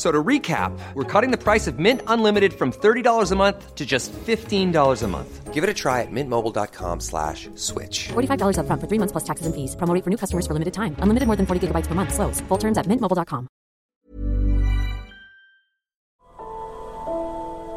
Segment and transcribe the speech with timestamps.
[0.00, 3.84] So to recap, we're cutting the price of Mint Unlimited from $30 a month to
[3.84, 5.52] just $15 a month.
[5.52, 8.08] Give it a try at mintmobile.com slash switch.
[8.08, 9.76] $45 up front for three months plus taxes and fees.
[9.76, 10.96] Promo for new customers for limited time.
[11.00, 12.14] Unlimited more than 40 gigabytes per month.
[12.14, 12.40] Slows.
[12.48, 13.46] Full terms at mintmobile.com.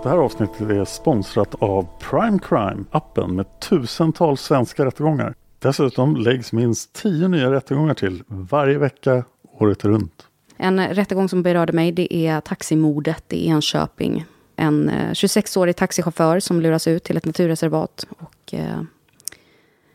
[0.04, 5.36] Det här avsnittet är sponsrat av Prime Crime, appen med tusentals svenska rättegångar.
[5.60, 9.24] Dessutom läggs minst tio nya rättegångar till varje vecka
[9.60, 10.28] året runt.
[10.64, 14.26] En rättegång som berörde mig det är taximordet i Enköping.
[14.56, 18.82] En eh, 26-årig taxichaufför som luras ut till ett naturreservat och eh,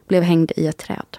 [0.08, 1.18] blev hängd i ett träd.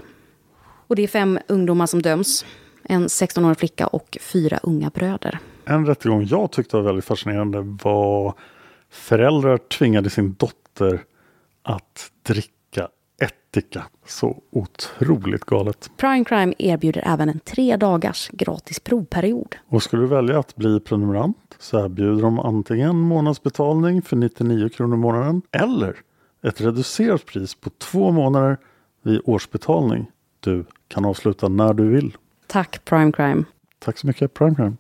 [0.88, 2.46] Och det är fem ungdomar som döms.
[2.84, 5.40] En 16-årig flicka och fyra unga bröder.
[5.66, 8.34] En rättegång jag tyckte var väldigt fascinerande var
[8.90, 11.04] föräldrar tvingade sin dotter
[11.64, 12.59] att dricka
[13.22, 13.86] ättika.
[14.06, 15.92] Så otroligt galet.
[15.98, 19.56] Prime Crime erbjuder även en tre dagars gratis provperiod.
[19.68, 24.96] Och skulle du välja att bli prenumerant så erbjuder de antingen månadsbetalning för 99 kronor
[24.96, 25.96] i månaden eller
[26.44, 28.58] ett reducerat pris på två månader
[29.04, 30.12] vid årsbetalning.
[30.40, 32.18] Du kan avsluta när du vill.
[32.48, 33.44] Tack Prime Crime.
[33.80, 34.78] Tack så mycket Prime Crime.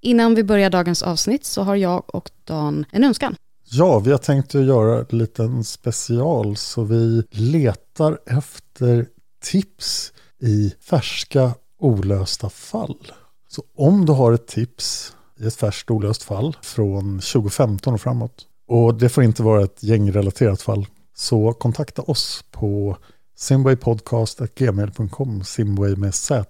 [0.00, 3.36] Innan vi börjar dagens avsnitt så har jag och Dan en önskan.
[3.70, 9.06] Ja, vi har tänkt att göra en liten special så vi letar efter
[9.42, 13.12] tips i färska olösta fall.
[13.48, 18.46] Så om du har ett tips i ett färskt olöst fall från 2015 och framåt
[18.68, 20.86] och det får inte vara ett gängrelaterat fall
[21.16, 22.96] så kontakta oss på
[23.36, 26.44] simwaypodcast.gmail.com simway med z.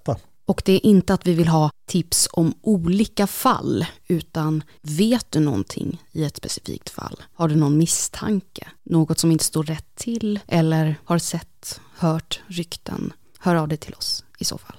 [0.47, 5.41] Och det är inte att vi vill ha tips om olika fall, utan vet du
[5.41, 7.23] någonting i ett specifikt fall?
[7.35, 8.69] Har du någon misstanke?
[8.83, 10.41] Något som inte står rätt till?
[10.47, 13.13] Eller har sett, hört rykten?
[13.39, 14.77] Hör av dig till oss i så fall.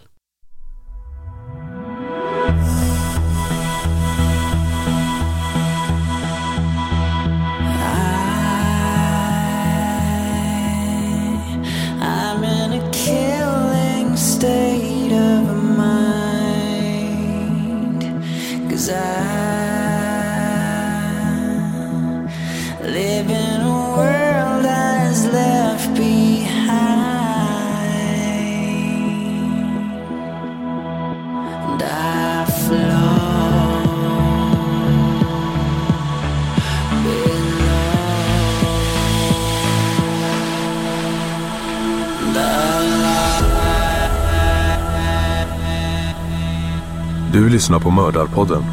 [47.35, 48.63] Du lyssnar på Mördarpodden.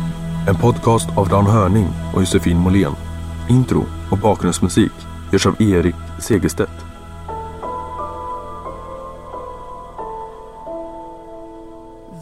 [0.49, 2.93] En podcast av Dan Hörning och Josefin Måhlén.
[3.51, 4.93] Intro och bakgrundsmusik
[5.33, 6.71] görs av Erik Segerstedt.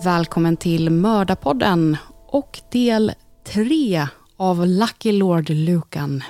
[0.05, 1.97] Välkommen till Mördarpodden
[2.27, 3.13] och del
[3.53, 4.07] tre
[4.37, 6.23] av Lucky Lord Lucan.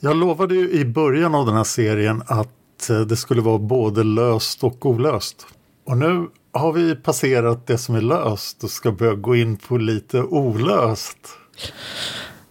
[0.00, 4.04] Jag lovade ju i början av den här serien att eh, det skulle vara både
[4.04, 5.46] löst och olöst.
[5.86, 9.76] Och nu har vi passerat det som är löst och ska börja gå in på
[9.76, 11.28] lite olöst.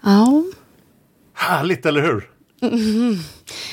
[0.02, 0.44] Ja.
[1.34, 2.30] Härligt, eller hur?
[2.62, 3.18] Mm.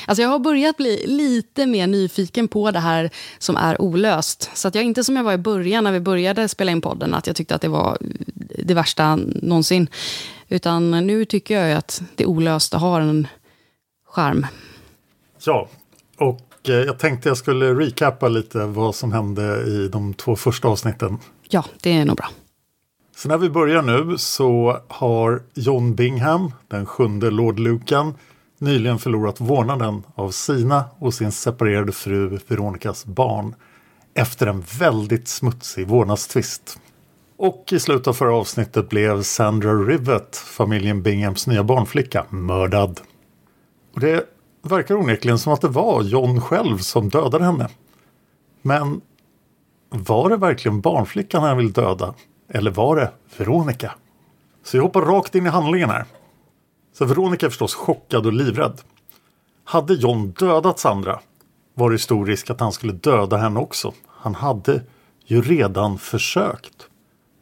[0.07, 3.09] Alltså jag har börjat bli lite mer nyfiken på det här
[3.39, 4.49] som är olöst.
[4.53, 7.13] Så att jag inte som jag var i början när vi började spela in podden,
[7.13, 7.97] att jag tyckte att det var
[8.63, 9.87] det värsta någonsin.
[10.47, 13.27] Utan nu tycker jag att det olösta har en
[14.05, 14.47] charm.
[15.45, 15.69] Ja,
[16.17, 21.17] och jag tänkte jag skulle recappa lite vad som hände i de två första avsnitten.
[21.49, 22.29] Ja, det är nog bra.
[23.15, 28.13] Så när vi börjar nu så har John Bingham, den sjunde Lord Lucan,
[28.57, 33.55] nyligen förlorat vårdnaden av sina och sin separerade fru Veronicas barn
[34.13, 36.79] efter en väldigt smutsig vårdnadstvist.
[37.37, 42.99] Och i slutet av förra avsnittet blev Sandra Rivet, familjen Binghams nya barnflicka, mördad.
[43.93, 44.25] Och det
[44.61, 47.69] verkar onekligen som att det var John själv som dödade henne.
[48.61, 49.01] Men
[49.89, 52.13] var det verkligen barnflickan han vill döda?
[52.49, 53.95] Eller var det Veronica?
[54.63, 56.05] Så jag hoppar rakt in i handlingen här.
[56.93, 58.81] Så Veronica är förstås chockad och livrädd.
[59.63, 61.19] Hade John dödat Sandra
[61.73, 63.93] var det stor risk att han skulle döda henne också.
[64.07, 64.81] Han hade
[65.25, 66.87] ju redan försökt.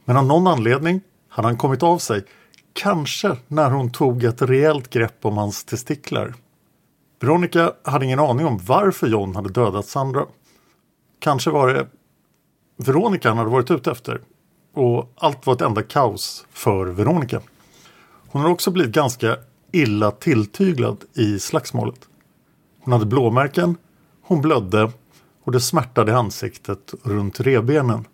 [0.06, 2.24] Men av någon anledning hade han kommit av sig.
[2.74, 6.34] Kanske när hon tog ett rejält grepp om hans testiklar.
[7.20, 10.26] Veronica hade ingen aning om varför John hade dödat Sandra.
[11.20, 11.88] Kanske var det
[12.78, 14.22] Veronica han hade varit ute efter.
[14.74, 17.42] Och allt var ett enda kaos för Veronica.
[18.30, 19.38] Hon har också blivit ganska
[19.72, 22.00] illa tilltyglad i slagsmålet.
[22.80, 23.78] Hon hade blåmärken,
[24.22, 24.92] hon blödde
[25.44, 28.06] och det smärtade i ansiktet runt revbenen.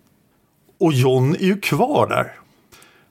[0.79, 2.39] Och John är ju kvar där.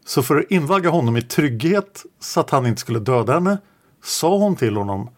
[0.05, 3.59] Så för att invagga honom i trygghet så att han inte skulle döda henne
[4.05, 5.11] sa hon till honom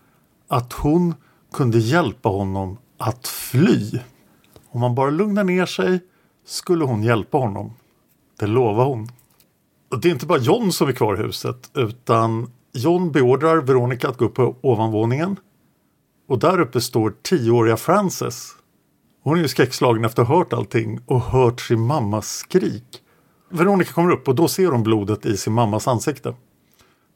[0.54, 1.14] att hon
[1.52, 3.90] kunde hjälpa honom att fly.
[4.68, 6.00] Om han bara lugnar ner sig
[6.46, 7.72] skulle hon hjälpa honom.
[8.38, 9.08] Det lovar hon.
[9.90, 14.08] Och det är inte bara John som är kvar i huset utan John beordrar Veronica
[14.08, 15.36] att gå upp på ovanvåningen.
[16.28, 18.50] Och där uppe står tioåriga Frances.
[19.22, 23.02] Hon är ju skräckslagen efter att ha hört allting och hört sin mammas skrik.
[23.48, 26.34] Veronica kommer upp och då ser hon blodet i sin mammas ansikte.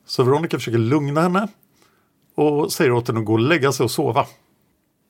[0.06, 1.49] Så Veronica försöker lugna henne
[2.38, 4.26] och säger åt henne att gå och lägga sig och sova.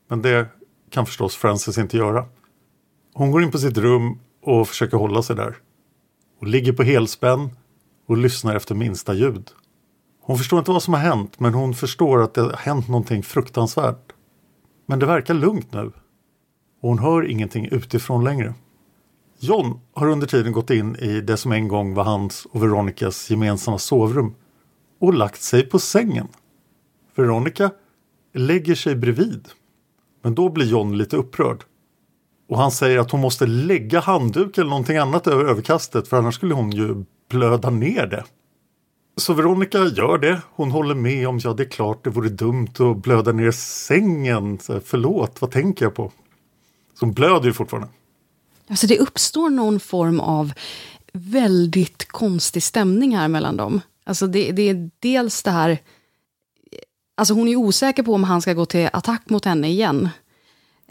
[0.09, 0.49] Men det
[0.91, 2.25] kan förstås Frances inte göra.
[3.15, 5.57] Hon går in på sitt rum och försöker hålla sig där.
[6.41, 7.51] Hon ligger på helspänn
[8.07, 9.51] och lyssnar efter minsta ljud.
[10.21, 13.23] Hon förstår inte vad som har hänt men hon förstår att det har hänt någonting
[13.23, 14.13] fruktansvärt.
[14.87, 15.93] Men det verkar lugnt nu.
[16.81, 18.55] Och hon hör ingenting utifrån längre.
[19.39, 23.31] John har under tiden gått in i det som en gång var hans och Veronicas
[23.31, 24.35] gemensamma sovrum
[25.01, 26.29] och lagt sig på sängen.
[27.19, 27.71] Veronica
[28.35, 29.49] lägger sig bredvid.
[30.23, 31.65] Men då blir John lite upprörd.
[32.49, 36.35] Och han säger att hon måste lägga handduk eller någonting annat över överkastet för annars
[36.35, 38.25] skulle hon ju blöda ner det.
[39.17, 40.41] Så Veronica gör det.
[40.51, 44.59] Hon håller med om ja det är klart det vore dumt att blöda ner sängen.
[44.59, 46.13] Så, förlåt, vad tänker jag på?
[46.99, 47.89] Så hon blöder ju fortfarande.
[48.69, 50.53] Alltså det uppstår någon form av
[51.13, 53.81] väldigt konstig stämning här mellan dem.
[54.05, 55.79] Alltså det, det är dels det här...
[57.19, 60.09] Alltså hon är osäker på om han ska gå till attack mot henne igen.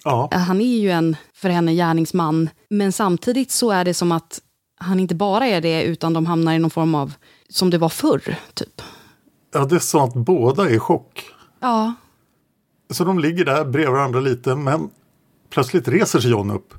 [0.03, 0.29] Ja.
[0.31, 2.49] Han är ju en, för henne, gärningsman.
[2.69, 4.41] Men samtidigt så är det som att
[4.79, 7.13] han inte bara är det, utan de hamnar i någon form av,
[7.49, 8.81] som det var förr, typ.
[9.53, 11.25] ja, det är så att båda är i chock.
[11.59, 11.93] Ja,
[12.89, 14.89] Så de ligger där bredvid varandra lite men
[15.49, 16.73] plötsligt reser sig John upp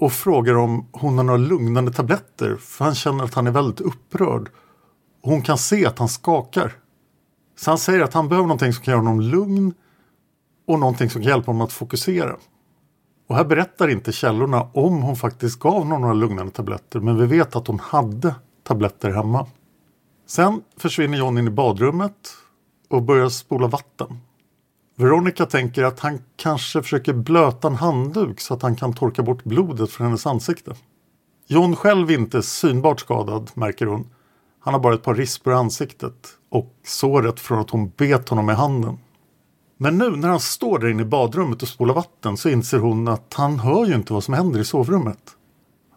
[0.00, 3.80] och frågar om hon har några lugnande tabletter för han känner att han är väldigt
[3.80, 4.48] upprörd.
[5.22, 6.81] Och hon kan se att han skakar.
[7.56, 9.74] Så han säger att han behöver någonting som kan göra honom lugn
[10.66, 12.36] och någonting som kan hjälpa honom att fokusera.
[13.28, 17.26] Och här berättar inte källorna om hon faktiskt gav honom några lugnande tabletter men vi
[17.26, 19.46] vet att hon hade tabletter hemma.
[20.26, 22.34] Sen försvinner John in i badrummet
[22.88, 24.18] och börjar spola vatten.
[24.96, 29.44] Veronica tänker att han kanske försöker blöta en handduk så att han kan torka bort
[29.44, 30.74] blodet från hennes ansikte.
[31.46, 34.08] John själv är inte synbart skadad, märker hon.
[34.64, 38.50] Han har bara ett par rispor i ansiktet och såret från att hon bet honom
[38.50, 38.98] i handen.
[39.76, 43.08] Men nu när han står där inne i badrummet och spolar vatten så inser hon
[43.08, 45.36] att han hör ju inte vad som händer i sovrummet.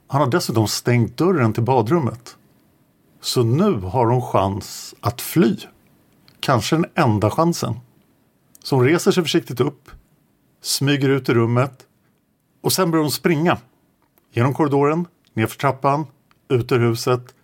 [0.08, 2.38] Han har dessutom stängt dörren till badrummet.
[3.22, 5.58] Så nu har hon chans att fly.
[6.40, 7.80] Kanske den enda chansen.
[8.64, 9.92] Så hon reser sig försiktigt upp,
[10.62, 11.86] smyger ut i rummet
[12.62, 13.58] och sen börjar hon springa.
[14.32, 16.06] Genom korridoren, nerför trappan,
[16.50, 17.35] ut ur huset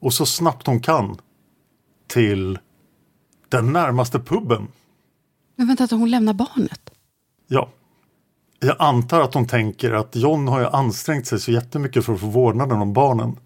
[0.00, 1.16] och så snabbt hon kan
[2.06, 2.58] till
[3.48, 4.68] den närmaste puben.
[5.56, 6.90] men vänta, att hon lämnar barnet?
[7.46, 7.68] Ja.
[8.60, 12.20] Jag antar att hon tänker att John har ju ansträngt sig så jättemycket för att
[12.20, 13.36] få vårdnaden om barnen.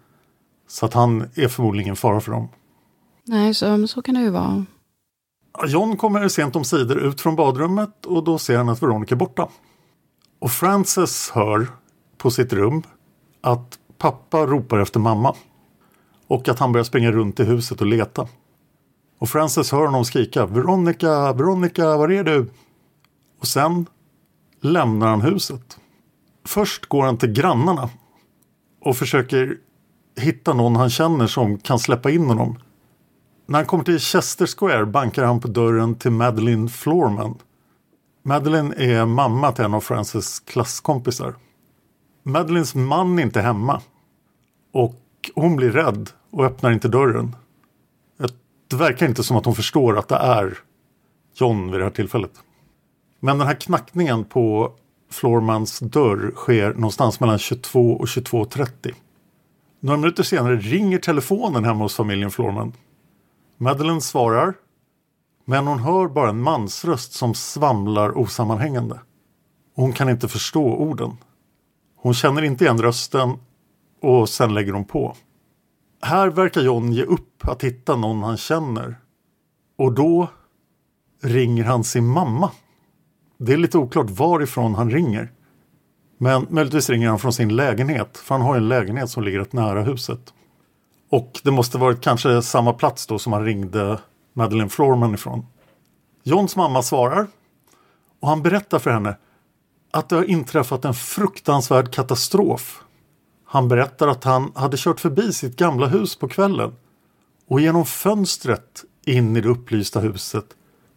[0.67, 2.49] Så att han är förmodligen fara för dem.
[3.23, 4.65] Nej, så, så kan det ju vara.
[5.67, 9.19] John kommer sent om sidor ut från badrummet och då ser han att Veronica är
[9.19, 9.49] borta.
[10.39, 11.67] Och Frances hör
[12.17, 12.83] på sitt rum
[13.41, 15.35] att pappa ropar efter mamma.
[16.33, 18.27] Och att han börjar springa runt i huset och leta.
[19.19, 22.51] Och Frances hör honom skrika Veronica, Veronica, var är du?
[23.39, 23.85] Och sen
[24.61, 25.77] lämnar han huset.
[26.45, 27.89] Först går han till grannarna
[28.81, 29.57] och försöker
[30.17, 32.59] hitta någon han känner som kan släppa in honom.
[33.45, 37.37] När han kommer till Chester Square bankar han på dörren till Madeline Florman.
[38.23, 41.35] Madeline är mamma till en av Frances klasskompisar.
[42.23, 43.81] Madelines man är inte hemma.
[44.73, 44.99] Och
[45.35, 47.35] hon blir rädd och öppnar inte dörren.
[48.69, 50.57] Det verkar inte som att hon förstår att det är
[51.35, 52.31] John vid det här tillfället.
[53.19, 54.73] Men den här knackningen på
[55.11, 58.93] Floormans dörr sker någonstans mellan 22 och 22.30.
[59.79, 62.73] Några minuter senare ringer telefonen hemma hos familjen Florman.
[63.57, 64.53] Madeleine svarar,
[65.45, 68.99] men hon hör bara en mansröst som svamlar osammanhängande.
[69.75, 71.17] Hon kan inte förstå orden.
[71.95, 73.37] Hon känner inte igen rösten
[74.03, 75.15] och sen lägger hon på.
[76.01, 78.95] Här verkar John ge upp att hitta någon han känner.
[79.77, 80.27] Och då
[81.21, 82.51] ringer han sin mamma.
[83.37, 85.31] Det är lite oklart varifrån han ringer.
[86.17, 89.53] Men möjligtvis ringer han från sin lägenhet, för han har en lägenhet som ligger rätt
[89.53, 90.33] nära huset.
[91.09, 93.99] Och det måste varit kanske samma plats då som han ringde
[94.33, 95.45] Madeleine Florman ifrån.
[96.23, 97.27] Johns mamma svarar
[98.19, 99.17] och han berättar för henne
[99.91, 102.83] att det har inträffat en fruktansvärd katastrof.
[103.53, 106.75] Han berättar att han hade kört förbi sitt gamla hus på kvällen
[107.47, 110.45] och genom fönstret in i det upplysta huset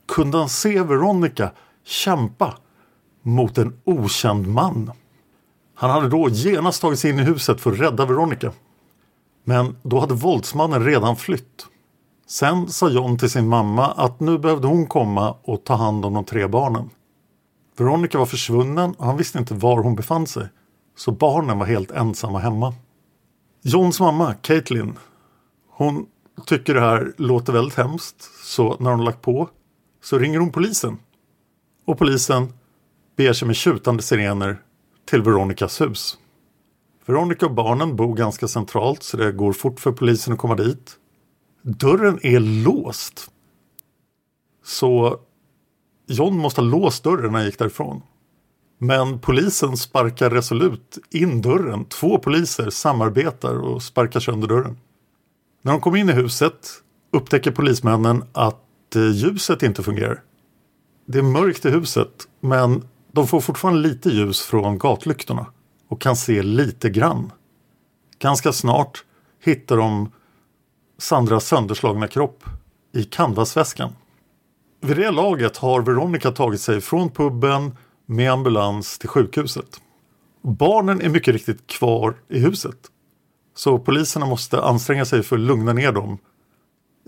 [0.09, 1.51] kunde han se Veronica
[1.85, 2.55] kämpa
[3.23, 4.93] mot en okänd man.
[5.75, 8.53] Han hade då genast tagit sig in i huset för att rädda Veronica.
[9.45, 11.67] Men då hade våldsmannen redan flytt.
[12.27, 16.15] Sen sa John till sin mamma att nu behövde hon komma och ta hand om
[16.15, 16.91] de tre barnen.
[17.77, 20.49] Veronica var försvunnen och han visste inte var hon befann sig.
[20.97, 22.75] Så barnen var helt ensamma hemma.
[23.63, 24.99] Johns mamma, Caitlin,
[25.69, 26.07] hon
[26.47, 28.31] tycker det här låter väldigt hemskt.
[28.45, 29.49] Så när hon lagt på
[30.03, 30.99] så ringer hon polisen.
[31.85, 32.53] Och polisen
[33.17, 34.63] beger sig med tjutande sirener
[35.05, 36.19] till Veronicas hus.
[37.07, 40.97] Veronica och barnen bor ganska centralt så det går fort för polisen att komma dit.
[41.63, 43.31] Dörren är låst.
[44.65, 45.21] Så
[46.07, 48.03] John måste ha låst dörren när han gick därifrån.
[48.79, 51.85] Men polisen sparkar resolut in dörren.
[51.85, 54.79] Två poliser samarbetar och sparkar sönder dörren.
[55.63, 56.69] När de kommer in i huset
[57.13, 60.23] upptäcker polismännen att eh, ljuset inte fungerar.
[61.07, 65.47] Det är mörkt i huset men de får fortfarande lite ljus från gatlyktorna
[65.89, 67.33] och kan se lite grann.
[68.19, 69.05] Ganska snart
[69.45, 70.13] hittar de
[70.99, 72.45] Sandras sönderslagna kropp
[72.95, 73.93] i canvasväskan.
[74.81, 79.81] Vid det laget har Veronica tagit sig från puben med ambulans till sjukhuset.
[80.43, 82.79] Barnen är mycket riktigt kvar i huset.
[83.55, 86.19] Så poliserna måste anstränga sig för att lugna ner dem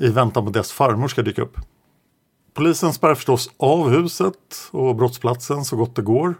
[0.00, 1.56] i väntan på deras farmor ska dyka upp.
[2.54, 4.34] Polisen spärrar förstås av huset
[4.70, 6.34] och brottsplatsen så gott det går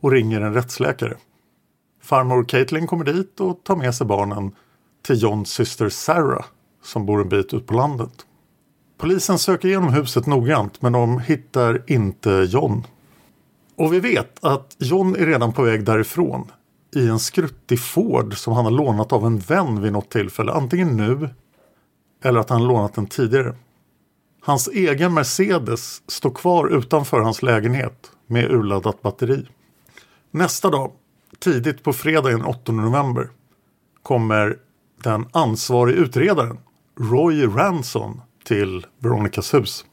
[0.00, 1.16] och ringer en rättsläkare.
[2.02, 4.54] Farmor Caitlin kommer dit och tar med sig barnen
[5.02, 6.44] till Johns syster Sarah
[6.82, 8.26] som bor en bit ut på landet.
[8.98, 12.86] Polisen söker igenom huset noggrant men de hittar inte John.
[13.76, 16.50] Och vi vet att John är redan på väg därifrån
[16.96, 20.52] i en skruttig Ford som han har lånat av en vän vid något tillfälle.
[20.52, 21.28] Antingen nu
[22.22, 23.54] eller att han lånat den tidigare.
[24.40, 29.46] Hans egen Mercedes står kvar utanför hans lägenhet med urladdat batteri.
[30.30, 30.92] Nästa dag,
[31.38, 33.30] tidigt på fredagen den 8 november,
[34.02, 34.58] kommer
[35.02, 36.58] den ansvarige utredaren
[37.00, 39.84] Roy Ranson till Veronicas hus.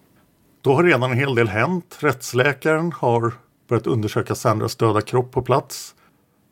[0.62, 1.98] Då har redan en hel del hänt.
[2.00, 3.34] Rättsläkaren har
[3.70, 5.96] börjat undersöka Sandras döda kropp på plats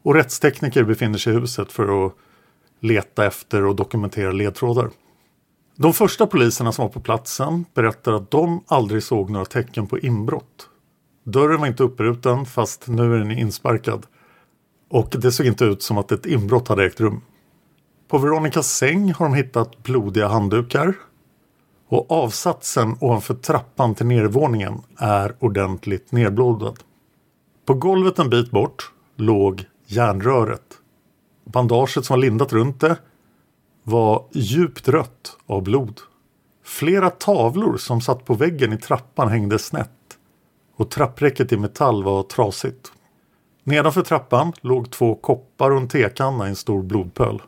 [0.04, 2.14] och rättstekniker befinner sig i huset för att
[2.80, 4.90] leta efter och dokumentera ledtrådar.
[5.76, 10.00] De första poliserna som var på platsen berättar att de aldrig såg några tecken på
[10.00, 10.70] inbrott.
[11.24, 14.06] Dörren var inte uppruten fast nu är den insparkad.
[14.90, 17.22] Och det såg inte ut som att ett inbrott hade ägt rum.
[18.08, 20.94] På Veronicas säng har de hittat blodiga handdukar.
[21.90, 26.80] Och avsatsen ovanför trappan till nedervåningen är ordentligt nedblodad.
[27.68, 30.78] På golvet en bit bort låg järnröret.
[31.44, 32.98] Bandaget som var lindat runt det
[33.84, 36.02] var djupt rött av blod.
[36.64, 40.18] Flera tavlor som satt på väggen i trappan hängde snett
[40.76, 42.92] och trappräcket i metall var trasigt.
[43.64, 47.42] Nedanför trappan låg två koppar och en tekanna i en stor blodpöl.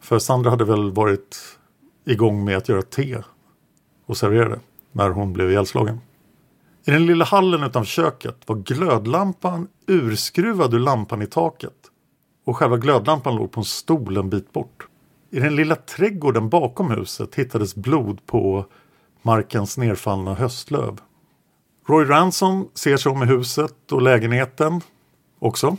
[0.00, 1.38] För Sandra hade väl varit
[2.04, 3.18] igång med att göra te
[4.06, 4.60] och servera det
[4.92, 6.00] när hon blev ihjälslagen.
[6.88, 11.74] I den lilla hallen utanför köket var glödlampan urskruvad ur lampan i taket
[12.44, 14.88] och själva glödlampan låg på en stol en bit bort.
[15.30, 18.64] I den lilla trädgården bakom huset hittades blod på
[19.22, 21.00] markens nerfallna höstlöv.
[21.88, 24.80] Roy Ransom ser sig om i huset och lägenheten
[25.38, 25.76] också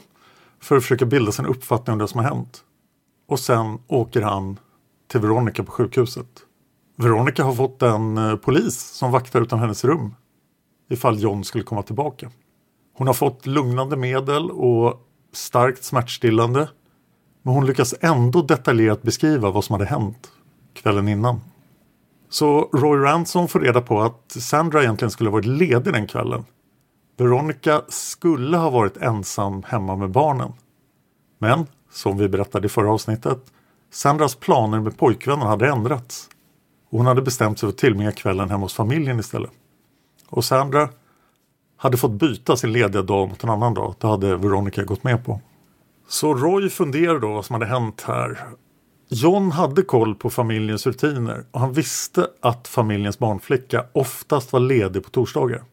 [0.59, 2.63] för att försöka bilda sig en uppfattning om det som har hänt.
[3.27, 4.59] Och sen åker han
[5.07, 6.29] till Veronica på sjukhuset.
[6.95, 10.13] Veronica har fått en eh, polis som vaktar utan hennes rum
[10.89, 12.31] ifall John skulle komma tillbaka.
[12.93, 15.01] Hon har fått lugnande medel och
[15.33, 16.69] starkt smärtstillande
[17.41, 20.31] men hon lyckas ändå detaljerat beskriva vad som hade hänt
[20.73, 21.41] kvällen innan.
[22.29, 26.45] Så Roy Ransom får reda på att Sandra egentligen skulle ha varit ledig den kvällen.
[27.17, 30.53] Veronica skulle ha varit ensam hemma med barnen.
[31.37, 33.39] Men, som vi berättade i förra avsnittet,
[33.91, 36.29] Sandras planer med pojkvännen hade ändrats.
[36.89, 39.51] Och hon hade bestämt sig för att tillbringa kvällen hemma hos familjen istället.
[40.29, 40.89] Och Sandra
[41.77, 43.95] hade fått byta sin lediga dag mot en annan dag.
[43.99, 45.41] Det hade Veronica gått med på.
[46.07, 48.39] Så Roy funderade då vad som hade hänt här.
[49.09, 55.03] John hade koll på familjens rutiner och han visste att familjens barnflicka oftast var ledig
[55.03, 55.63] på torsdagar.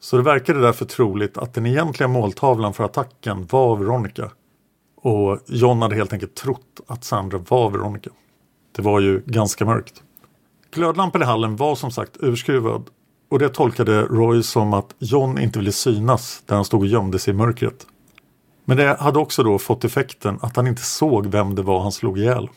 [0.00, 4.30] Så det verkade därför troligt att den egentliga måltavlan för attacken var Veronica.
[4.96, 8.10] Och John hade helt enkelt trott att Sandra var Veronica.
[8.76, 10.02] Det var ju ganska mörkt.
[10.70, 12.90] Glödlampan i hallen var som sagt urskruvad
[13.28, 17.18] och det tolkade Roy som att John inte ville synas där han stod och gömde
[17.18, 17.86] sig i mörkret.
[18.64, 21.92] Men det hade också då fått effekten att han inte såg vem det var han
[21.92, 22.48] slog ihjäl.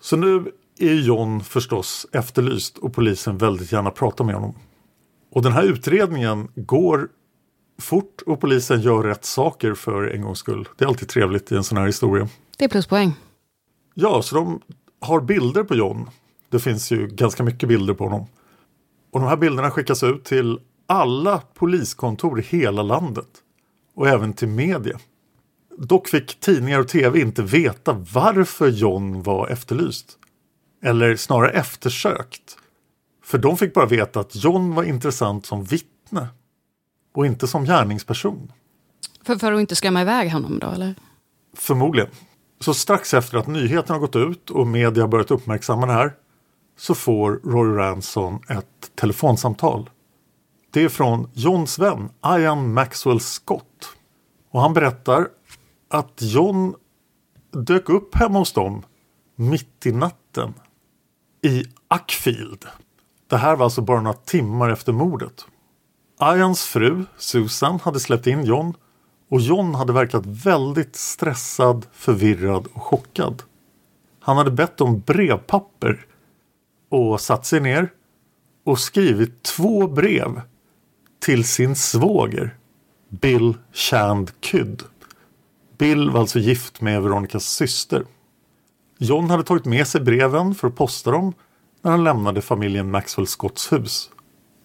[0.00, 4.54] Så nu är John förstås efterlyst och polisen väldigt gärna pratar med honom.
[5.32, 7.08] Och den här utredningen går
[7.80, 10.68] fort och polisen gör rätt saker för en gångs skull.
[10.76, 12.28] Det är alltid trevligt i en sån här historia.
[12.58, 13.12] Det är pluspoäng.
[13.94, 14.60] Ja, så de
[15.00, 16.10] har bilder på John.
[16.50, 18.26] Det finns ju ganska mycket bilder på honom.
[19.10, 23.28] Och de här bilderna skickas ut till alla poliskontor i hela landet.
[23.94, 24.98] Och även till media.
[25.78, 30.18] Dock fick tidningar och tv inte veta varför John var efterlyst.
[30.82, 32.58] Eller snarare eftersökt.
[33.24, 36.28] För de fick bara veta att John var intressant som vittne.
[37.14, 38.52] Och inte som gärningsperson.
[39.24, 40.94] För, för att inte skrämma iväg honom då, eller?
[41.56, 42.10] Förmodligen.
[42.60, 46.12] Så strax efter att nyheten har gått ut och media börjat uppmärksamma det här
[46.76, 49.90] så får Roy Ranson ett telefonsamtal.
[50.70, 53.96] Det är från Johns vän Ian Maxwell Scott.
[54.50, 55.28] Och han berättar
[55.90, 56.74] att John
[57.50, 58.82] dök upp hemma hos dem
[59.36, 60.54] mitt i natten
[61.42, 62.64] i Ackfield.
[63.26, 65.46] Det här var alltså bara några timmar efter mordet.
[66.20, 68.74] Ians fru Susan hade släppt in John
[69.30, 73.42] och John hade verkat väldigt stressad, förvirrad och chockad.
[74.20, 76.06] Han hade bett om brevpapper
[76.88, 77.92] och satt sig ner
[78.64, 80.40] och skrivit två brev
[81.18, 82.56] till sin svåger
[83.08, 84.82] Bill Shand Kydd.
[85.78, 88.04] Bill var alltså gift med Veronicas syster.
[88.98, 91.32] John hade tagit med sig breven för att posta dem
[91.82, 94.10] när han lämnade familjen Maxwell Scotts hus.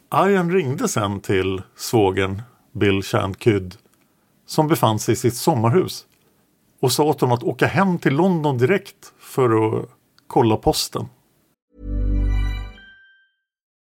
[0.10, 3.76] Arjen ringde sen till svågern Bill Shand Kydd
[4.46, 6.06] som befann sig i sitt sommarhus
[6.82, 9.90] och sa åt honom att åka hem till London direkt för att
[10.28, 11.06] kolla posten.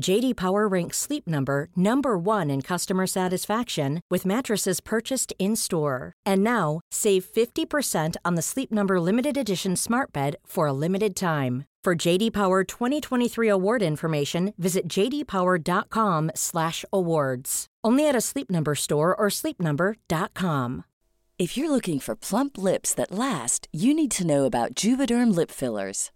[0.00, 6.12] JD Power ranks Sleep Number number 1 in customer satisfaction with mattresses purchased in-store.
[6.26, 11.14] And now, save 50% on the Sleep Number limited edition Smart Bed for a limited
[11.14, 11.64] time.
[11.84, 17.66] For JD Power 2023 award information, visit jdpower.com/awards.
[17.84, 20.84] Only at a Sleep Number store or sleepnumber.com.
[21.38, 25.50] If you're looking for plump lips that last, you need to know about Juvederm lip
[25.50, 26.10] fillers.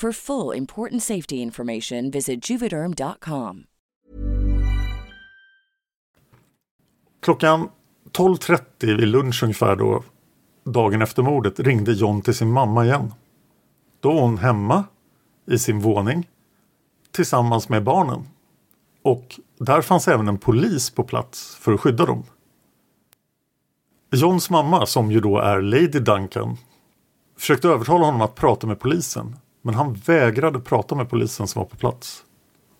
[0.00, 3.64] For full important safety information, visit juvederm.com.
[7.22, 7.68] Klockan
[8.12, 10.04] 12.30 vid lunch ungefär då
[10.64, 13.14] dagen efter mordet ringde John till sin mamma igen.
[14.00, 14.84] Då var hon hemma
[15.46, 16.28] i sin våning
[17.10, 18.28] tillsammans med barnen.
[19.02, 22.22] Och där fanns även en polis på plats för att skydda dem.
[24.12, 26.56] Johns mamma, som ju då är Lady Duncan,
[27.38, 29.36] försökte övertala honom att prata med polisen.
[29.66, 32.24] Men han vägrade prata med polisen som var på plats.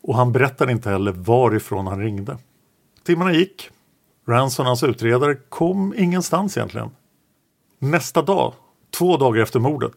[0.02, 2.38] Och han berättade inte heller varifrån han ringde.
[3.04, 3.70] Timmarna gick.
[4.28, 6.90] Ranson, hans utredare, kom ingenstans egentligen.
[7.78, 8.52] Nästa dag,
[8.98, 9.96] två dagar efter mordet,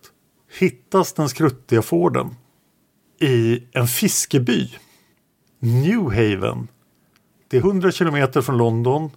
[0.60, 2.36] hittas den skruttiga Forden
[3.20, 4.70] i en fiskeby.
[5.60, 6.68] New Haven.
[7.48, 9.12] Det är 100 kilometer från London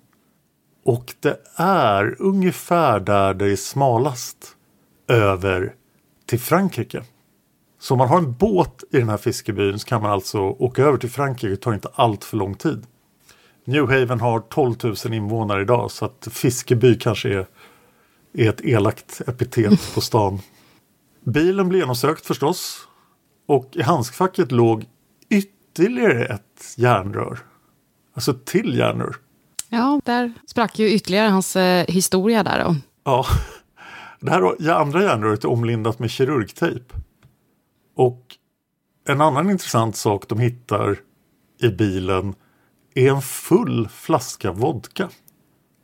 [0.85, 4.57] och det är ungefär där det är smalast
[5.09, 5.75] över
[6.27, 7.03] till Frankrike.
[7.81, 10.83] Så om man har en båt i den här fiskebyn så kan man alltså åka
[10.83, 11.49] över till Frankrike.
[11.49, 12.87] Det tar inte allt för lång tid.
[13.65, 17.47] New Haven har 12 000 invånare idag så att fiskeby kanske är,
[18.33, 20.41] är ett elakt epitet på stan.
[21.25, 22.89] Bilen blev genomsökt förstås.
[23.47, 24.85] Och i handskfacket låg
[25.29, 27.39] ytterligare ett järnrör.
[28.15, 29.17] Alltså till järnrör.
[29.69, 32.77] Ja, där sprack ju ytterligare hans eh, historia där då.
[33.05, 33.27] Ja,
[34.21, 36.95] det här andra järnröret är omlindat med kirurgtejp.
[38.01, 38.37] Och
[39.09, 40.99] en annan intressant sak de hittar
[41.63, 42.35] i bilen
[42.95, 45.11] är en full flaska vodka.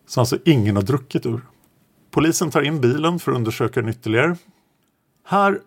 [0.06, 1.40] Som alltså ingen har druckit ur.
[2.10, 4.36] Polisen tar in bilen för att undersöka den ytterligare.
[5.24, 5.60] Här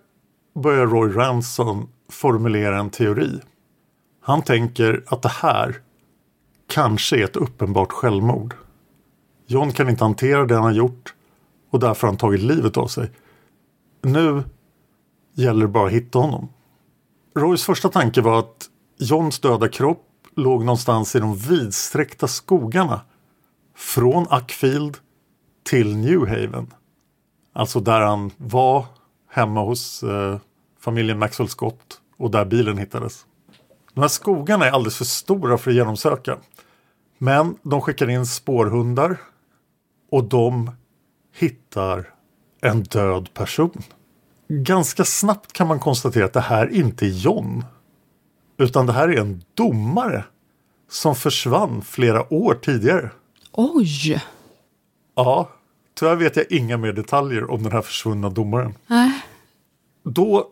[0.56, 3.40] börjar Roy Ranson formulera en teori.
[4.22, 5.82] Han tänker att det här
[6.68, 8.54] kanske är ett uppenbart självmord.
[9.48, 11.14] John kan inte hantera det han har gjort
[11.70, 13.12] och därför har han tagit livet av sig.
[14.02, 14.44] Nu
[15.40, 16.50] gäller det bara att hitta honom.
[17.36, 23.02] Roys första tanke var att Johns döda kropp låg någonstans i de vidsträckta skogarna
[23.76, 24.98] från Ackfield
[25.64, 26.74] till New Haven.
[27.54, 28.86] Alltså där han var
[29.30, 30.40] hemma hos eh,
[30.80, 33.26] familjen Maxwell Scott och där bilen hittades.
[33.94, 36.38] De här skogarna är alldeles för stora för att genomsöka.
[37.18, 39.18] Men de skickar in spårhundar
[40.12, 40.72] och de
[41.34, 42.14] hittar
[42.62, 43.82] en död person.
[44.50, 47.66] Ganska snabbt kan man konstatera att det här inte är John.
[48.58, 50.24] Utan det här är en domare
[50.90, 53.10] som försvann flera år tidigare.
[53.52, 54.24] Oj!
[55.16, 55.50] Ja,
[56.00, 58.74] tyvärr vet jag inga mer detaljer om den här försvunna domaren.
[58.90, 59.10] Äh.
[60.04, 60.48] Då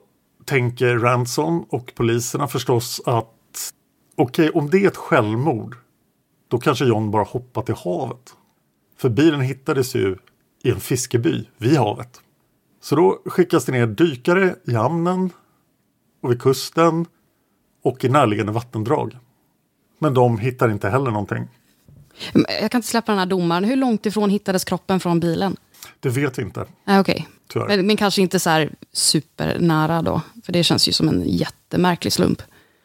[0.45, 3.73] tänker Ransom och poliserna förstås att
[4.15, 5.75] okej, okay, om det är ett självmord
[6.47, 8.35] då kanske John bara hoppat i havet.
[8.97, 10.17] För bilen hittades ju
[10.63, 12.21] i en fiskeby vid havet.
[12.81, 15.29] Så då skickas det ner dykare i hamnen
[16.21, 17.05] och vid kusten
[17.83, 19.17] och i närliggande vattendrag.
[19.99, 21.47] Men de hittar inte heller någonting.
[22.61, 23.63] Jag kan inte släppa den här domaren.
[23.63, 25.55] Hur långt ifrån hittades kroppen från bilen?
[25.99, 26.65] Det vet vi inte.
[26.85, 27.23] Ah, okay.
[27.55, 30.21] Men, men, kanske inte så här supernära då?
[30.45, 32.41] För det känns ju som en jättemärklig slump.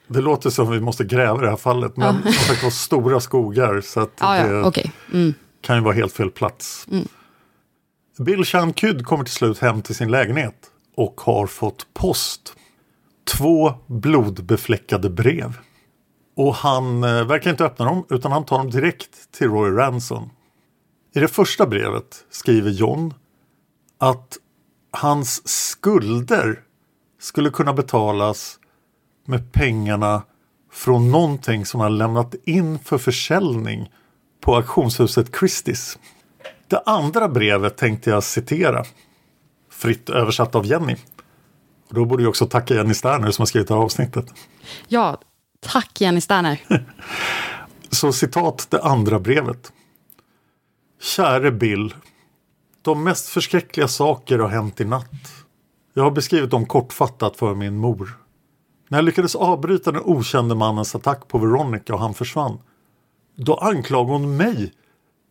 [0.06, 1.96] Det låter som att vi måste gräva i det här fallet.
[1.96, 2.32] Men ja.
[2.32, 3.80] som sagt var stora skogar.
[3.80, 4.66] Så att ah, det ja.
[4.66, 4.84] okay.
[5.12, 5.34] mm.
[5.60, 6.86] kan ju vara helt fel plats.
[6.90, 7.08] Mm.
[8.18, 12.56] Bill Shankyd kommer till slut hem till sin lägenhet och har fått post.
[13.24, 15.58] Två blodbefläckade brev.
[16.36, 20.30] Och han eh, verkar inte öppna dem utan han tar dem direkt till Roy Ranson.
[21.14, 23.14] I det första brevet skriver John
[23.98, 24.38] att
[24.90, 26.60] hans skulder
[27.20, 28.58] skulle kunna betalas
[29.26, 30.22] med pengarna
[30.72, 33.90] från någonting som han lämnat in för försäljning
[34.40, 35.98] på auktionshuset Christie's.
[36.72, 38.84] Det andra brevet tänkte jag citera.
[39.70, 40.96] Fritt översatt av Jenny.
[41.88, 44.26] Och då borde jag också tacka Jenny Sterner som har skrivit det här avsnittet.
[44.88, 45.20] Ja,
[45.60, 46.60] tack Jenny Sterner.
[47.90, 49.72] Så citat det andra brevet.
[51.02, 51.94] Käre Bill.
[52.82, 55.44] De mest förskräckliga saker har hänt i natt.
[55.94, 58.18] Jag har beskrivit dem kortfattat för min mor.
[58.88, 62.58] När jag lyckades avbryta den okände mannens attack på Veronica och han försvann.
[63.36, 64.72] Då anklagade hon mig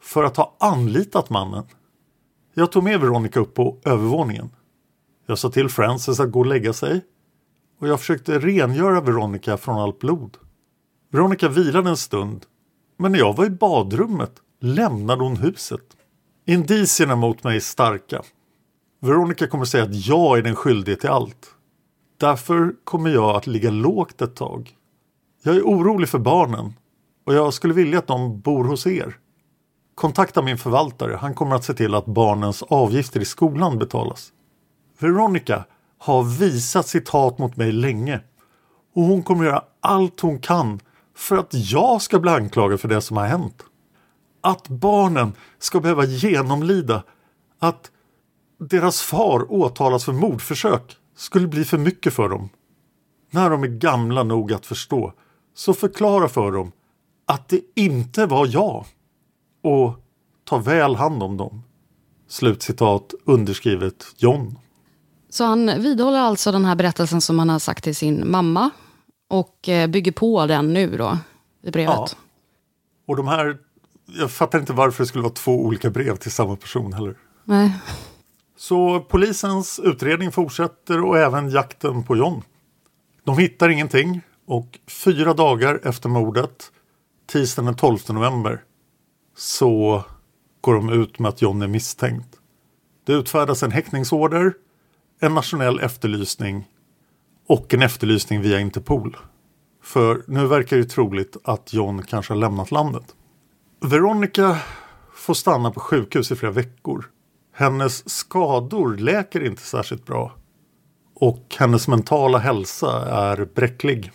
[0.01, 1.63] för att ha anlitat mannen.
[2.53, 4.49] Jag tog med Veronica upp på övervåningen.
[5.25, 7.01] Jag sa till Frances att gå och lägga sig
[7.79, 10.37] och jag försökte rengöra Veronica från allt blod.
[11.11, 12.45] Veronica vilade en stund
[12.97, 15.97] men när jag var i badrummet lämnade hon huset.
[16.45, 18.21] Indicierna mot mig är starka.
[18.99, 21.55] Veronica kommer säga att jag är den skyldige till allt.
[22.17, 24.75] Därför kommer jag att ligga lågt ett tag.
[25.43, 26.73] Jag är orolig för barnen
[27.25, 29.17] och jag skulle vilja att de bor hos er.
[29.95, 31.15] Kontakta min förvaltare.
[31.15, 34.31] Han kommer att se till att barnens avgifter i skolan betalas.
[34.99, 35.65] Veronica
[35.97, 38.19] har visat sitt hat mot mig länge
[38.95, 40.79] och hon kommer göra allt hon kan
[41.15, 43.63] för att jag ska bli anklagad för det som har hänt.
[44.41, 47.03] Att barnen ska behöva genomlida
[47.59, 47.91] att
[48.59, 52.49] deras far åtalas för mordförsök skulle bli för mycket för dem.
[53.31, 55.13] När de är gamla nog att förstå
[55.53, 56.71] så förklara för dem
[57.25, 58.85] att det inte var jag
[59.61, 59.95] och
[60.43, 61.63] ta väl hand om dem.
[62.27, 64.57] Slutcitat underskrivet John.
[65.29, 68.69] Så han vidhåller alltså den här berättelsen som han har sagt till sin mamma
[69.29, 71.17] och eh, bygger på den nu då
[71.63, 71.95] i brevet.
[71.95, 72.07] Ja.
[73.07, 73.57] Och de här,
[74.05, 77.15] jag fattar inte varför det skulle vara två olika brev till samma person heller.
[77.43, 77.73] Nej.
[78.57, 82.41] Så polisens utredning fortsätter och även jakten på John.
[83.23, 86.71] De hittar ingenting och fyra dagar efter mordet,
[87.27, 88.63] tisdagen den 12 november,
[89.35, 90.03] så
[90.61, 92.39] går de ut med att John är misstänkt.
[93.05, 94.53] Det utfärdas en häktningsorder,
[95.19, 96.67] en nationell efterlysning
[97.47, 99.17] och en efterlysning via Interpol.
[99.83, 103.15] För nu verkar det troligt att John kanske har lämnat landet.
[103.79, 104.57] Veronica
[105.15, 107.05] får stanna på sjukhus i flera veckor.
[107.53, 110.35] Hennes skador läker inte särskilt bra.
[111.15, 114.11] Och hennes mentala hälsa är bräcklig.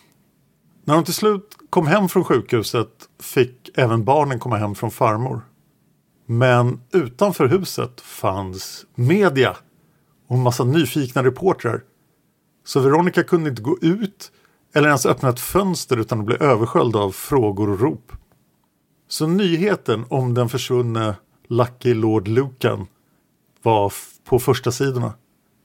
[0.86, 2.88] När hon till slut kom hem från sjukhuset
[3.20, 5.40] fick även barnen komma hem från farmor.
[6.26, 9.56] Men utanför huset fanns media
[10.28, 11.82] och en massa nyfikna reportrar.
[12.64, 14.32] Så Veronica kunde inte gå ut
[14.74, 18.12] eller ens öppna ett fönster utan att bli översköljd av frågor och rop.
[19.08, 21.14] Så nyheten om den försvunne
[21.48, 22.86] Lucky Lord Lucan
[23.62, 23.92] var
[24.24, 25.12] på första sidorna.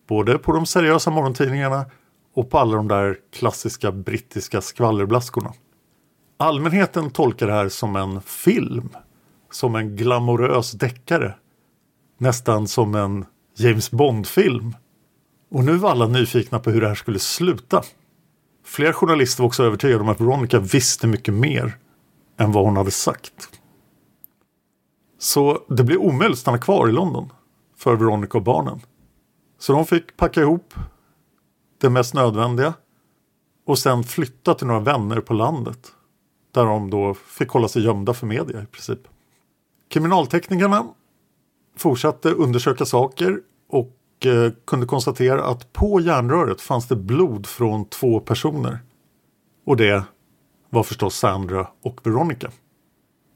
[0.07, 1.85] Både på de seriösa morgontidningarna
[2.33, 5.53] och på alla de där klassiska brittiska skvallerblaskorna.
[6.37, 8.89] Allmänheten tolkar det här som en film.
[9.51, 11.35] Som en glamorös deckare.
[12.17, 13.25] Nästan som en
[13.57, 14.75] James Bond-film.
[15.51, 17.83] Och nu var alla nyfikna på hur det här skulle sluta.
[18.65, 21.77] Flera journalister var också övertygade om att Veronica visste mycket mer
[22.37, 23.49] än vad hon hade sagt.
[25.19, 27.29] Så det blev omöjligt att stanna kvar i London
[27.77, 28.79] för Veronica och barnen.
[29.59, 30.73] Så de fick packa ihop
[31.81, 32.73] det mest nödvändiga
[33.65, 35.91] och sen flytta till några vänner på landet.
[36.51, 38.99] Där de då fick hålla sig gömda för media i princip.
[39.89, 40.87] Kriminalteknikerna
[41.77, 43.39] fortsatte undersöka saker
[43.69, 48.79] och eh, kunde konstatera att på järnröret fanns det blod från två personer.
[49.65, 50.03] Och det
[50.69, 52.51] var förstås Sandra och Veronica.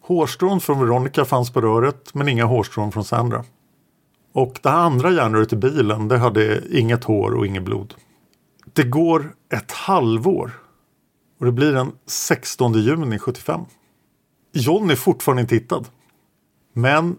[0.02, 3.44] Hårstrån från Veronica fanns på röret men inga hårstrån från Sandra.
[4.34, 7.94] Och det andra järnröret i bilen det hade inget hår och inget blod.
[8.76, 10.52] Det går ett halvår
[11.40, 13.62] och det blir den 16 juni 75.
[14.54, 15.84] John är fortfarande inte hittad.
[16.74, 17.18] Men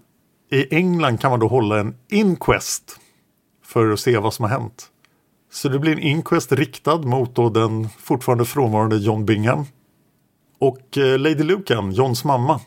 [0.50, 3.00] i England kan man då hålla en inquest
[3.64, 4.90] för att se vad som har hänt.
[5.52, 9.64] Så det blir en inquest riktad mot då den fortfarande frånvarande John Bingham.
[10.58, 12.60] Och eh, Lady Lucan, Johns mamma,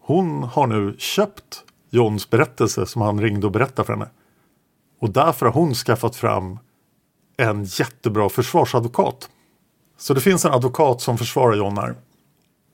[0.00, 4.08] hon har nu köpt Johns berättelse som han ringde och berättade för henne.
[5.00, 6.58] Och därför har hon skaffat fram
[7.36, 9.30] en jättebra försvarsadvokat.
[9.96, 11.94] Så det finns en advokat som försvarar John här.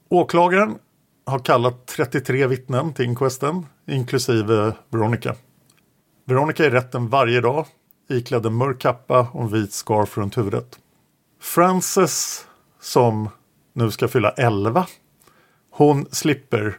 [0.08, 0.78] Åklagaren
[1.26, 5.34] har kallat 33 vittnen till inquesten, inklusive Veronica.
[6.24, 7.66] Veronica är i rätten varje dag,
[8.08, 10.78] iklädd en mörk kappa och en vit scarf runt huvudet.
[11.40, 12.46] Frances,
[12.80, 13.28] som
[13.72, 14.86] nu ska fylla 11,
[15.70, 16.78] hon slipper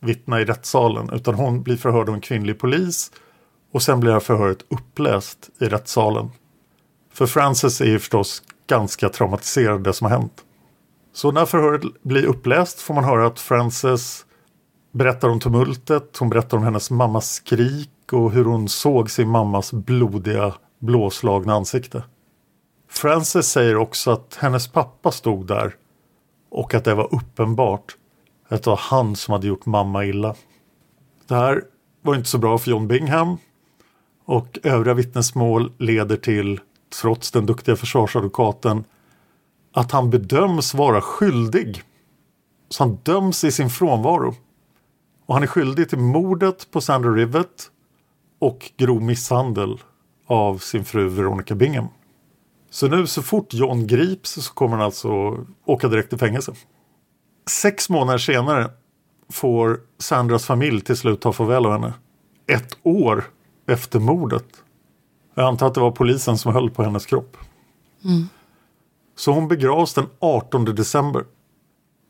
[0.00, 3.12] vittna i rättssalen utan hon blir förhörd av en kvinnlig polis
[3.72, 6.30] och sen blir förhöret uppläst i rättssalen.
[7.12, 10.44] För Frances är ju förstås ganska traumatiserad det som har hänt.
[11.12, 14.26] Så när förhöret blir uppläst får man höra att Frances
[14.92, 19.72] berättar om tumultet, hon berättar om hennes mammas skrik och hur hon såg sin mammas
[19.72, 22.02] blodiga blåslagna ansikte.
[22.88, 25.74] Frances säger också att hennes pappa stod där
[26.50, 27.96] och att det var uppenbart
[28.48, 30.34] att det var han som hade gjort mamma illa.
[31.26, 31.62] Det här
[32.02, 33.36] var inte så bra för John Bingham
[34.24, 38.84] och övriga vittnesmål leder till, trots den duktiga försvarsadvokaten,
[39.72, 41.82] att han bedöms vara skyldig.
[42.68, 44.34] Så han döms i sin frånvaro.
[45.26, 47.70] Och han är skyldig till mordet på Sandra Rivet
[48.38, 49.80] och grov misshandel
[50.26, 51.88] av sin fru Veronica Bingham.
[52.70, 56.52] Så nu så fort John grips så kommer han alltså åka direkt till fängelse.
[57.50, 58.70] Sex månader senare
[59.28, 61.94] får Sandras familj till slut ta farväl av henne.
[62.46, 63.24] Ett år
[63.66, 64.46] efter mordet.
[65.40, 67.36] Jag antar att det var polisen som höll på hennes kropp.
[68.04, 68.28] Mm.
[69.16, 71.24] Så hon begravs den 18 december.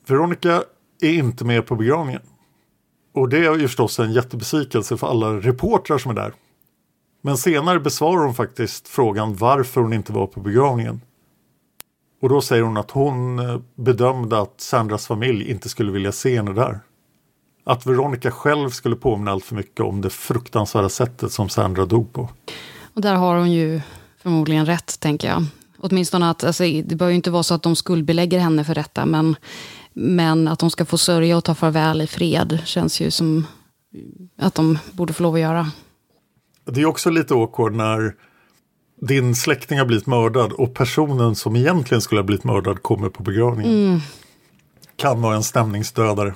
[0.07, 0.63] Veronica
[1.03, 2.23] är inte med på begravningen.
[3.15, 6.33] Och det är ju förstås en jättebesvikelse för alla reportrar som är där.
[7.23, 11.01] Men senare besvarar hon faktiskt frågan varför hon inte var på begravningen.
[12.23, 16.37] Och då säger hon att hon eh, bedömde att Sandras familj inte skulle vilja se
[16.37, 16.81] henne där.
[17.65, 22.13] Att Veronica själv skulle påminna allt för mycket om det fruktansvärda sättet som Sandra dog
[22.13, 22.29] på.
[23.01, 23.81] Där har hon ju
[24.23, 25.45] förmodligen rätt, tänker jag.
[25.79, 29.07] Åtminstone att, alltså, det bör ju inte vara så att de skuldbelägger henne för detta,
[29.07, 29.37] men,
[29.93, 33.47] men att de ska få sörja och ta farväl i fred känns ju som
[34.39, 35.71] att de borde få lov att göra.
[36.65, 38.15] Det är också lite awkward när
[39.01, 43.23] din släkting har blivit mördad och personen som egentligen skulle ha blivit mördad kommer på
[43.23, 44.01] begravningen.
[44.97, 46.35] Kan vara en stämningsdödare.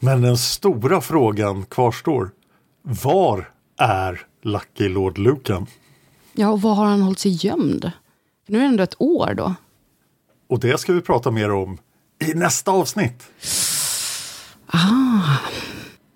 [0.00, 2.30] Men den stora frågan kvarstår.
[2.82, 5.66] Var är Lucky Lord Lucan?
[6.40, 7.92] Ja, och var har han hållit sig gömd?
[8.46, 9.54] Nu är det ändå ett år då.
[10.48, 11.78] Och det ska vi prata mer om
[12.24, 13.22] i nästa avsnitt.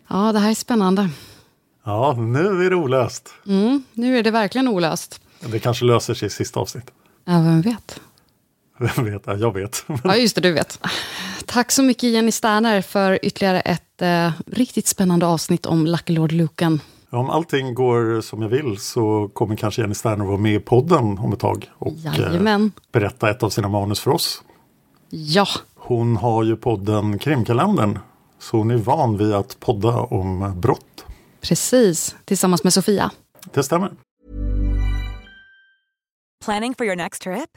[0.09, 1.11] Ja, det här är spännande.
[1.85, 3.29] Ja, nu är det olöst.
[3.47, 5.21] Mm, nu är det verkligen olöst.
[5.41, 6.91] Det kanske löser sig i sista avsnitt.
[7.25, 8.01] Ja, vem vet?
[8.79, 9.23] Vem vet?
[9.27, 9.85] Ja, Jag vet.
[10.05, 10.81] Ja, just det, du vet.
[11.47, 16.33] Tack så mycket Jenny Sterner för ytterligare ett eh, riktigt spännande avsnitt om Lucky Lord
[16.33, 16.81] Lucan.
[17.13, 21.19] Om allting går som jag vill så kommer kanske Jenny Sterner vara med i podden
[21.19, 22.73] om ett tag och eh, Jajamän.
[22.93, 24.43] berätta ett av sina manus för oss.
[25.11, 27.99] Ja, Hon har ju podden Krimkalendern
[28.39, 31.05] så hon är van vid att podda om brott.
[31.41, 32.17] precis.
[32.25, 33.11] Tillsammans med Sofia.
[33.55, 33.91] Det stämmer.
[36.45, 37.51] Planning for your next trip?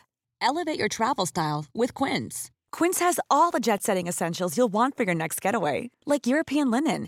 [0.50, 2.52] Elevate your travel style with Quince.
[2.78, 6.72] Quince has all the jet setting essentials you'll want for your next getaway, like European
[6.72, 7.08] linen,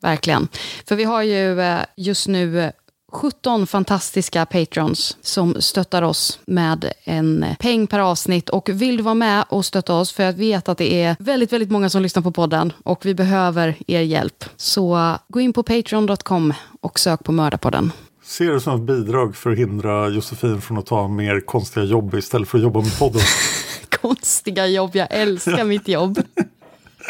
[0.00, 0.48] verkligen.
[0.86, 2.70] För vi har ju eh, just nu eh,
[3.12, 8.48] 17 fantastiska patrons som stöttar oss med en peng per avsnitt.
[8.48, 11.52] Och vill du vara med och stötta oss, för jag vet att det är väldigt,
[11.52, 14.44] väldigt många som lyssnar på podden och vi behöver er hjälp.
[14.56, 17.92] Så eh, gå in på patreon.com och sök på Mördarpodden.
[18.24, 22.14] Ser det som ett bidrag för att hindra Josefin från att ta mer konstiga jobb
[22.14, 23.22] istället för att jobba med podden.
[24.00, 24.90] konstiga jobb.
[24.94, 26.22] Jag älskar mitt jobb.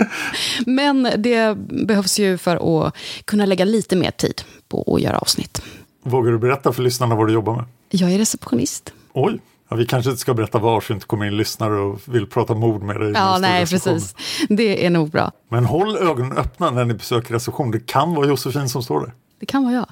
[0.66, 5.62] Men det behövs ju för att kunna lägga lite mer tid på att göra avsnitt.
[6.02, 7.64] Vågar du berätta för lyssnarna vad du jobbar med?
[7.90, 8.92] Jag är receptionist.
[9.12, 12.26] Oj, ja, vi kanske inte ska berätta var så inte kommer in lyssnare och vill
[12.26, 13.12] prata mord med dig.
[13.12, 14.14] Ja, nej, precis.
[14.48, 15.32] Det är nog bra.
[15.48, 17.70] Men håll ögonen öppna när ni besöker reception.
[17.70, 19.14] Det kan vara Josefin som står där.
[19.40, 19.86] Det kan vara jag.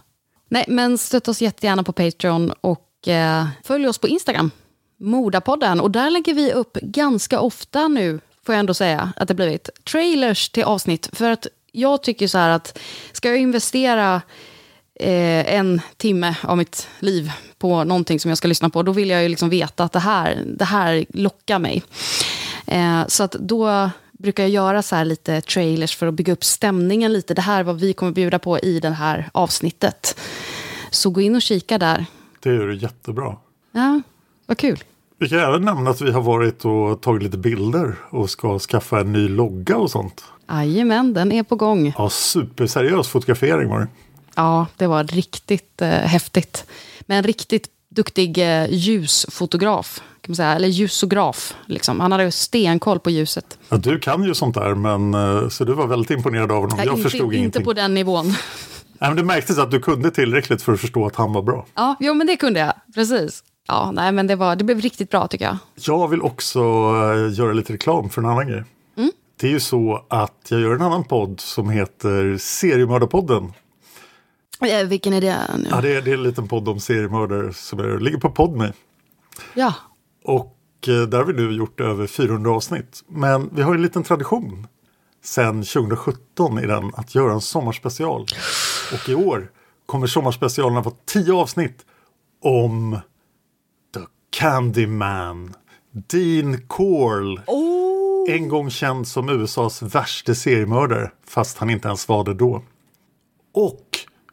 [0.49, 4.51] Nej, men stötta oss jättegärna på Patreon och eh, följ oss på Instagram.
[5.01, 5.81] Modapodden.
[5.81, 9.71] Och där lägger vi upp ganska ofta nu, får jag ändå säga, att det blivit
[9.85, 11.09] trailers till avsnitt.
[11.13, 12.79] För att jag tycker så här att
[13.13, 14.23] ska jag investera
[14.95, 19.11] eh, en timme av mitt liv på någonting som jag ska lyssna på, då vill
[19.11, 21.83] jag ju liksom veta att det här, det här lockar mig.
[22.67, 26.45] Eh, så att då brukar jag göra så här lite trailers för att bygga upp
[26.45, 27.35] stämningen lite.
[27.35, 30.21] Det här är vad vi kommer bjuda på i det här avsnittet.
[30.91, 32.07] Så gå in och kika där.
[32.43, 33.37] Det är jättebra.
[33.73, 34.03] Ja,
[34.47, 34.85] vad kul.
[35.19, 39.01] Vi kan även nämna att vi har varit och tagit lite bilder och ska skaffa
[39.01, 40.25] en ny logga och sånt.
[40.49, 41.95] Jajamän, den är på gång.
[41.99, 43.89] Ja, superseriös fotografering var det.
[44.35, 46.65] Ja, det var riktigt eh, häftigt.
[47.07, 50.55] Med en riktigt duktig eh, ljusfotograf, kan man säga.
[50.55, 51.55] eller ljusograf.
[51.67, 52.01] Liksom.
[52.01, 53.59] Han hade stenkoll på ljuset.
[53.69, 56.79] Ja, du kan ju sånt där, men eh, så du var väldigt imponerad av honom.
[56.79, 57.65] Ja, Jag inte, förstod inte ingenting.
[57.65, 58.27] på den nivån.
[58.99, 61.67] Nej, men det märktes att du kunde tillräckligt för att förstå att han var bra.
[61.75, 62.73] Ja, jo, men det kunde jag.
[62.95, 63.43] Precis.
[63.67, 65.57] Ja, nej, men det, var, det blev riktigt bra tycker jag.
[65.75, 68.65] Jag vill också eh, göra lite reklam för en annan grej.
[68.97, 69.11] Mm.
[69.41, 73.53] Det är ju så att jag gör en annan podd som heter Seriemördarpodden.
[74.61, 75.69] Eh, vilken är det nu?
[75.71, 78.73] Ja, det, är, det är en liten podd om seriemördare som är, ligger på Podme.
[79.55, 79.75] Ja,
[80.25, 80.57] Och
[80.89, 83.05] eh, där har vi nu gjort över 400 avsnitt.
[83.09, 84.67] Men vi har en liten tradition
[85.25, 88.27] sen 2017 i den att göra en sommarspecial.
[88.93, 89.51] Och i år
[89.87, 91.85] kommer sommarspecialen att vara 10 avsnitt
[92.43, 92.99] om
[94.37, 95.55] Candyman.
[95.93, 97.41] Dean Corll.
[98.29, 102.63] En gång känd som USAs värsta seriemördare fast han inte ens var det då.
[103.55, 103.85] Och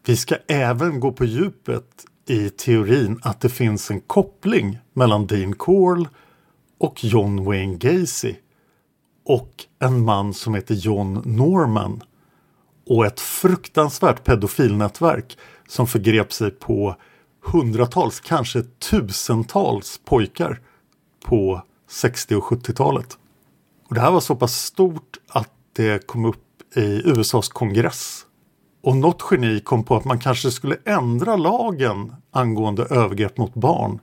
[0.06, 5.56] vi ska även gå på djupet i teorin att det finns en koppling mellan Dean
[5.56, 6.08] Corll
[6.80, 8.36] och John Wayne Gacy
[9.26, 12.04] och en man som heter John Norman
[12.88, 15.38] och ett fruktansvärt pedofilnätverk
[15.68, 16.96] som förgrep sig på
[17.44, 20.60] hundratals, kanske tusentals pojkar
[21.26, 23.18] på 60 och 70-talet.
[23.90, 28.26] Och det här var så pass stort att det kom upp i USAs kongress
[28.84, 34.00] Och något geni kom på att man kanske skulle ändra lagen angående övergrepp mot barn.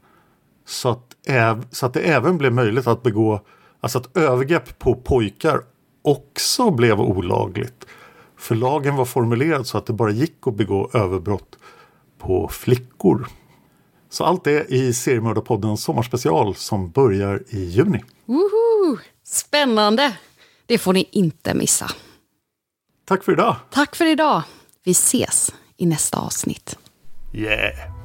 [0.66, 3.40] Så att, äv, så att det även blev möjligt att begå,
[3.80, 5.60] alltså att övergrepp på pojkar
[6.02, 7.86] också blev olagligt.
[8.36, 11.58] För lagen var formulerad så att det bara gick att begå överbrott
[12.20, 13.26] på flickor.
[14.10, 18.02] Så allt det i Seriemördarpoddens sommarspecial som börjar i juni.
[18.24, 18.98] Woho!
[19.24, 20.16] Spännande!
[20.66, 21.90] Det får ni inte missa.
[23.04, 23.56] Tack för idag!
[23.70, 24.42] Tack för idag.
[24.84, 26.78] Vi ses i nästa avsnitt.
[27.32, 27.99] Yeah!